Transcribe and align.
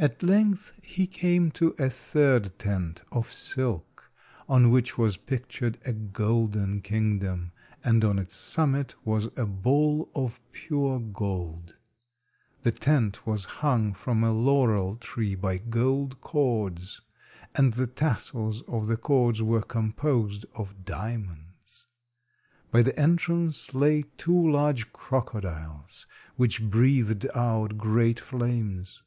At 0.00 0.22
length 0.22 0.74
he 0.84 1.08
came 1.08 1.50
to 1.58 1.74
a 1.76 1.90
third 1.90 2.56
tent 2.56 3.02
of 3.10 3.32
silk, 3.32 4.12
on 4.48 4.70
which 4.70 4.96
was 4.96 5.16
pictured 5.16 5.76
a 5.84 5.92
golden 5.92 6.82
kingdom, 6.82 7.50
and 7.82 8.04
on 8.04 8.16
its 8.20 8.36
summit 8.36 8.94
was 9.04 9.28
a 9.36 9.44
ball 9.44 10.08
of 10.14 10.38
pure 10.52 11.00
gold. 11.00 11.74
The 12.62 12.70
tent 12.70 13.26
was 13.26 13.44
hung 13.44 13.92
from 13.92 14.22
a 14.22 14.30
laurel 14.30 14.94
tree 14.94 15.34
by 15.34 15.58
gold 15.58 16.20
cords, 16.20 17.00
and 17.56 17.72
the 17.72 17.88
tassels 17.88 18.62
of 18.68 18.86
the 18.86 18.96
cords 18.96 19.42
were 19.42 19.62
composed 19.62 20.46
of 20.54 20.84
diamonds. 20.84 21.86
By 22.70 22.82
the 22.82 22.96
entrance 22.96 23.74
lay 23.74 24.02
two 24.16 24.48
large 24.48 24.92
crocodiles 24.92 26.06
which 26.36 26.62
breathed 26.62 27.26
out 27.34 27.76
great 27.78 28.20
flames. 28.20 29.02